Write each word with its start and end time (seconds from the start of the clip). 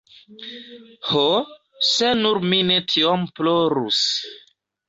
“Ho, 1.09 1.21
se 1.89 2.09
nur 2.23 2.41
mi 2.49 2.63
ne 2.71 2.81
tiom 2.95 3.29
plorus!” 3.41 4.05